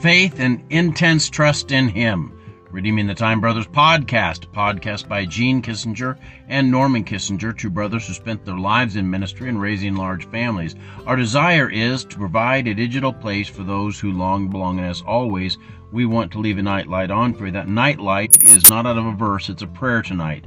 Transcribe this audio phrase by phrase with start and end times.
[0.00, 2.32] faith and intense trust in Him.
[2.70, 8.14] Redeeming the Time Brothers podcast, podcast by Gene Kissinger and Norman Kissinger, two brothers who
[8.14, 10.74] spent their lives in ministry and raising large families.
[11.06, 15.02] Our desire is to provide a digital place for those who long belong, and as
[15.02, 15.58] always,
[15.92, 17.52] we want to leave a night light on for you.
[17.52, 20.46] That night light is not out of a verse, it's a prayer tonight.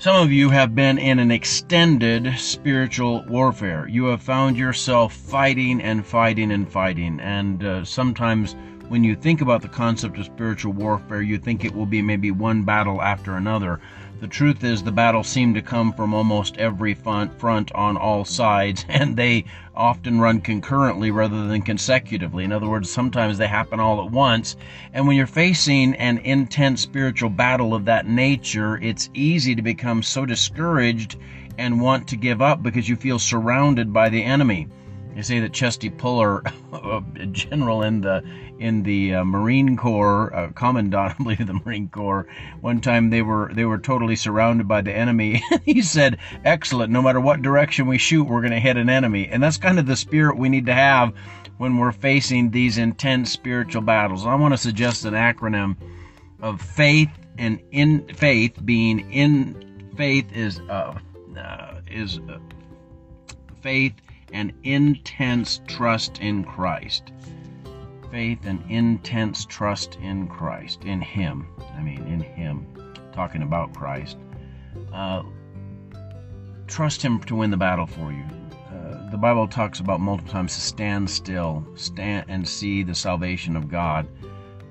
[0.00, 3.86] Some of you have been in an extended spiritual warfare.
[3.86, 8.56] You have found yourself fighting and fighting and fighting, and uh, sometimes
[8.90, 12.32] when you think about the concept of spiritual warfare, you think it will be maybe
[12.32, 13.78] one battle after another.
[14.18, 18.84] The truth is, the battles seem to come from almost every front, on all sides,
[18.88, 19.44] and they
[19.76, 22.42] often run concurrently rather than consecutively.
[22.42, 24.56] In other words, sometimes they happen all at once.
[24.92, 30.02] And when you're facing an intense spiritual battle of that nature, it's easy to become
[30.02, 31.16] so discouraged
[31.58, 34.66] and want to give up because you feel surrounded by the enemy.
[35.14, 36.42] They say that Chesty Puller,
[36.72, 38.22] a general in the
[38.58, 42.26] in the uh, Marine Corps, uh, commandant, I believe, of the Marine Corps,
[42.60, 45.42] one time they were they were totally surrounded by the enemy.
[45.64, 46.92] he said, "Excellent.
[46.92, 49.78] No matter what direction we shoot, we're going to hit an enemy." And that's kind
[49.78, 51.14] of the spirit we need to have
[51.58, 54.26] when we're facing these intense spiritual battles.
[54.26, 55.76] I want to suggest an acronym
[56.40, 60.98] of faith and in faith being in faith is uh,
[61.36, 62.38] uh is uh,
[63.60, 63.94] faith
[64.32, 67.12] and intense trust in Christ.
[68.10, 71.46] Faith and intense trust in Christ, in Him.
[71.76, 72.66] I mean, in Him.
[73.12, 74.16] Talking about Christ.
[74.92, 75.22] Uh,
[76.66, 78.24] trust Him to win the battle for you.
[78.72, 83.56] Uh, the Bible talks about multiple times to stand still, stand and see the salvation
[83.56, 84.08] of God.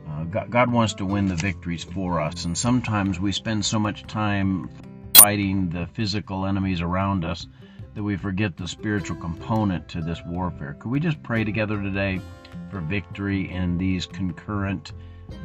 [0.09, 0.49] Uh, God.
[0.49, 4.69] God wants to win the victories for us, and sometimes we spend so much time
[5.13, 7.47] fighting the physical enemies around us
[7.93, 10.75] that we forget the spiritual component to this warfare.
[10.79, 12.21] Could we just pray together today
[12.69, 14.93] for victory in these concurrent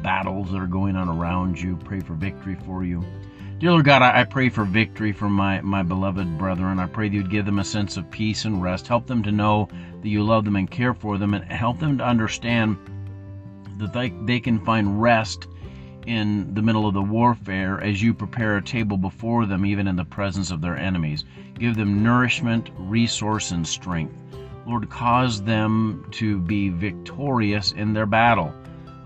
[0.02, 1.76] battles that are going on around you?
[1.76, 3.04] Pray for victory for you.
[3.58, 6.78] Dear Lord God, I pray for victory for my, my beloved brethren.
[6.78, 8.88] I pray that you'd give them a sense of peace and rest.
[8.88, 9.68] Help them to know
[10.02, 12.76] that you love them and care for them, and help them to understand
[13.78, 15.46] that they, they can find rest
[16.06, 19.96] in the middle of the warfare as you prepare a table before them, even in
[19.96, 21.24] the presence of their enemies.
[21.58, 24.14] Give them nourishment, resource, and strength.
[24.66, 28.52] Lord, cause them to be victorious in their battle.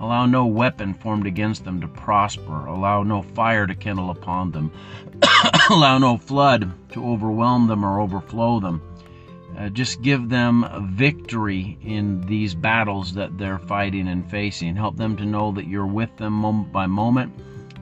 [0.01, 2.67] Allow no weapon formed against them to prosper.
[2.67, 4.71] Allow no fire to kindle upon them.
[5.71, 8.81] Allow no flood to overwhelm them or overflow them.
[9.57, 14.77] Uh, just give them victory in these battles that they're fighting and facing.
[14.77, 17.33] Help them to know that you're with them moment by moment,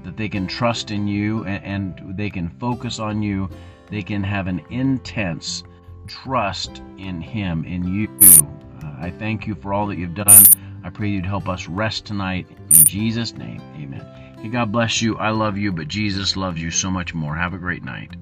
[0.05, 1.65] that they can trust in you and,
[1.99, 3.49] and they can focus on you.
[3.91, 5.65] They can have an intense
[6.07, 8.09] trust in Him, in you.
[8.83, 10.45] Uh, I thank you for all that you've done.
[10.85, 12.47] I pray you'd help us rest tonight.
[12.71, 14.07] In Jesus' name, amen.
[14.41, 15.17] Hey, God bless you.
[15.19, 17.35] I love you, but Jesus loves you so much more.
[17.35, 18.15] Have a great night.